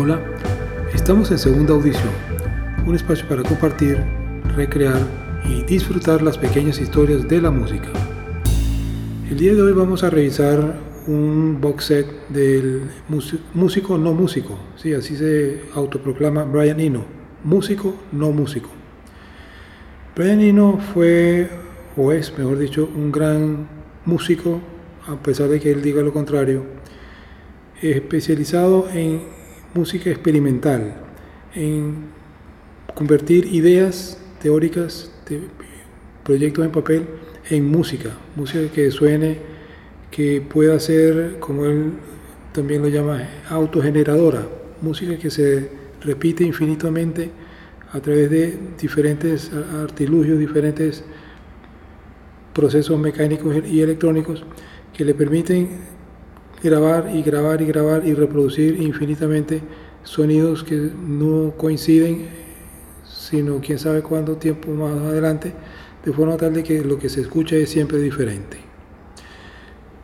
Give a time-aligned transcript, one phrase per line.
[0.00, 0.20] Hola,
[0.94, 2.12] estamos en Segunda Audición,
[2.86, 3.98] un espacio para compartir,
[4.54, 5.00] recrear
[5.44, 7.88] y disfrutar las pequeñas historias de la música.
[9.28, 12.82] El día de hoy vamos a revisar un box set del
[13.54, 17.04] músico no músico, sí, así se autoproclama Brian Eno,
[17.42, 18.70] músico no músico.
[20.14, 21.50] Brian Eno fue,
[21.96, 23.66] o es mejor dicho, un gran
[24.04, 24.60] músico,
[25.08, 26.62] a pesar de que él diga lo contrario,
[27.82, 29.37] especializado en
[29.78, 30.92] música experimental,
[31.54, 31.94] en
[32.94, 35.12] convertir ideas teóricas
[36.24, 37.06] proyectos en papel
[37.48, 39.38] en música, música que suene,
[40.10, 41.92] que pueda ser, como él
[42.52, 44.48] también lo llama, autogeneradora,
[44.82, 47.30] música que se repite infinitamente
[47.92, 51.04] a través de diferentes artilugios, diferentes
[52.52, 54.44] procesos mecánicos y electrónicos
[54.92, 55.68] que le permiten
[56.62, 59.62] grabar y grabar y grabar y reproducir infinitamente
[60.02, 62.28] sonidos que no coinciden,
[63.04, 65.52] sino quién sabe cuánto tiempo más adelante,
[66.04, 68.58] de forma tal de que lo que se escucha es siempre diferente.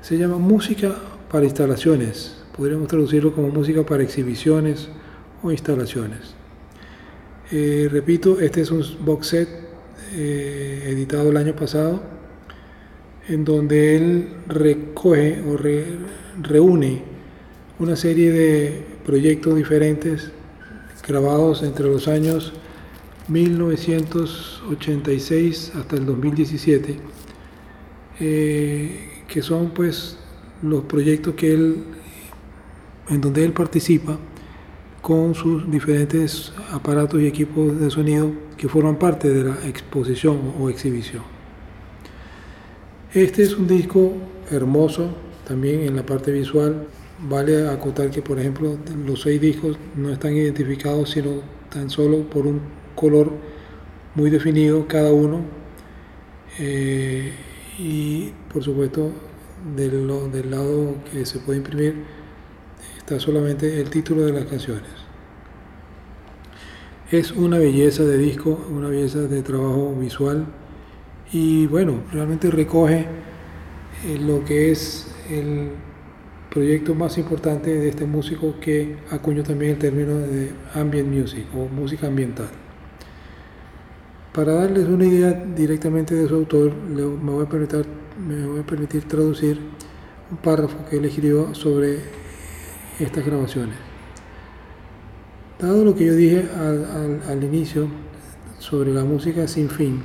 [0.00, 0.94] Se llama música
[1.30, 4.88] para instalaciones, podríamos traducirlo como música para exhibiciones
[5.42, 6.34] o instalaciones.
[7.50, 9.48] Eh, repito, este es un box set
[10.14, 12.02] eh, editado el año pasado,
[13.28, 15.56] en donde él recoge o
[16.42, 17.02] reúne
[17.78, 20.30] una serie de proyectos diferentes
[21.06, 22.52] grabados entre los años
[23.28, 26.96] 1986 hasta el 2017,
[28.20, 30.16] eh, que son pues
[30.62, 31.84] los proyectos que él,
[33.08, 34.16] en donde él participa
[35.00, 40.70] con sus diferentes aparatos y equipos de sonido que forman parte de la exposición o
[40.70, 41.31] exhibición.
[43.14, 44.14] Este es un disco
[44.50, 45.10] hermoso,
[45.46, 46.86] también en la parte visual.
[47.28, 52.46] Vale acotar que, por ejemplo, los seis discos no están identificados, sino tan solo por
[52.46, 52.62] un
[52.94, 53.30] color
[54.14, 55.42] muy definido cada uno.
[56.58, 57.32] Eh,
[57.78, 59.10] y, por supuesto,
[59.76, 61.96] del, del lado que se puede imprimir
[62.96, 64.88] está solamente el título de las canciones.
[67.10, 70.46] Es una belleza de disco, una belleza de trabajo visual
[71.32, 73.06] y bueno, realmente recoge
[74.06, 75.70] eh, lo que es el
[76.50, 81.66] proyecto más importante de este músico que acuñó también el término de ambient music o
[81.68, 82.48] música ambiental.
[84.34, 89.58] Para darles una idea directamente de su autor, me voy a permitir, traducir
[90.30, 91.98] un párrafo que él escribió sobre
[92.98, 93.76] estas grabaciones.
[95.58, 97.88] Dado lo que yo dije al, al inicio
[98.58, 100.02] sobre la música sin fin,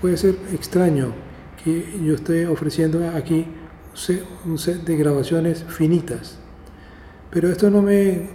[0.00, 1.12] puede ser extraño
[1.62, 3.46] que yo esté ofreciendo aquí
[4.44, 6.38] un set de grabaciones finitas,
[7.30, 8.28] pero esto no me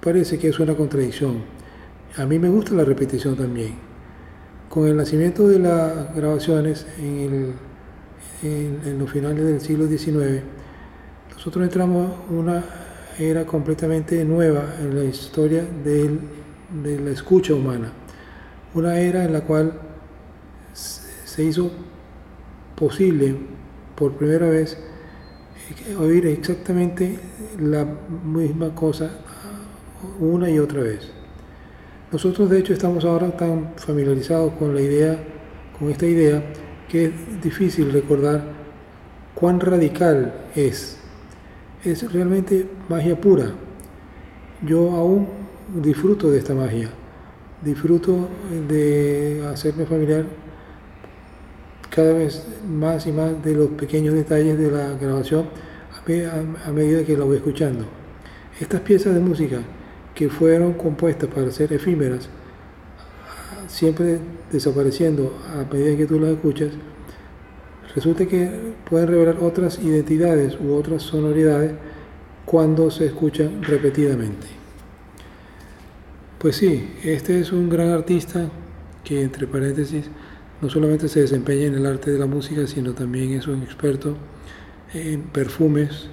[0.00, 1.42] parece que es una contradicción.
[2.16, 3.74] A mí me gusta la repetición también.
[4.68, 7.54] Con el nacimiento de las grabaciones en,
[8.98, 10.42] los finales del siglo XIX,
[11.34, 12.64] nosotros entramos una
[13.18, 16.18] era completamente nueva en la historia de
[16.98, 17.92] la escucha humana,
[18.74, 19.89] una era en la cual
[21.30, 21.70] se hizo
[22.74, 23.36] posible
[23.94, 24.76] por primera vez
[25.86, 27.20] eh, oír exactamente
[27.60, 27.86] la
[28.24, 29.10] misma cosa
[30.18, 31.12] una y otra vez.
[32.10, 35.22] Nosotros de hecho estamos ahora tan familiarizados con la idea,
[35.78, 36.42] con esta idea,
[36.88, 38.42] que es difícil recordar
[39.34, 40.98] cuán radical es.
[41.84, 43.52] Es realmente magia pura.
[44.66, 45.28] Yo aún
[45.76, 46.90] disfruto de esta magia,
[47.62, 48.28] disfruto
[48.68, 50.24] de hacerme familiar
[51.90, 55.46] cada vez más y más de los pequeños detalles de la grabación
[56.64, 57.84] a, medida que la voy escuchando.
[58.60, 59.60] Estas piezas de música
[60.14, 62.28] que fueron compuestas para ser efímeras,
[63.68, 64.18] siempre
[64.50, 66.70] desapareciendo a medida que tú las escuchas,
[67.94, 68.50] resulta que
[68.88, 71.72] pueden revelar otras identidades u otras sonoridades
[72.44, 74.46] cuando se escuchan repetidamente.
[76.38, 78.48] Pues sí, este es un gran artista
[79.04, 80.10] que entre paréntesis
[80.60, 84.16] no solamente se desempeña en el arte de la música, sino también es un experto
[84.92, 86.08] en perfumes,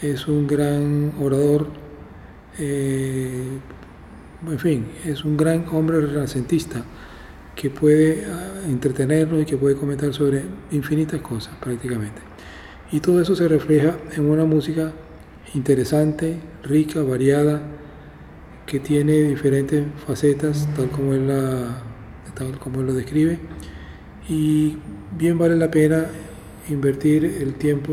[0.00, 1.68] es un gran orador,
[2.58, 3.58] eh,
[4.46, 6.84] en fin, es un gran hombre renacentista
[7.54, 12.20] que puede ah, entretenernos y que puede comentar sobre infinitas cosas prácticamente.
[12.90, 14.92] Y todo eso se refleja en una música
[15.54, 17.62] interesante, rica, variada,
[18.66, 21.82] que tiene diferentes facetas, tal como él, la,
[22.34, 23.38] tal como él lo describe
[24.28, 24.76] y
[25.16, 26.06] bien vale la pena
[26.68, 27.92] invertir el tiempo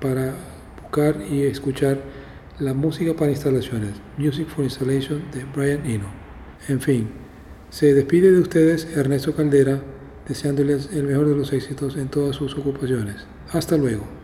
[0.00, 0.34] para
[0.82, 1.98] buscar y escuchar
[2.58, 6.08] la música para instalaciones, Music for Installation de Brian Eno.
[6.66, 7.08] En fin,
[7.70, 9.80] se despide de ustedes Ernesto Caldera,
[10.26, 13.26] deseándoles el mejor de los éxitos en todas sus ocupaciones.
[13.52, 14.17] Hasta luego.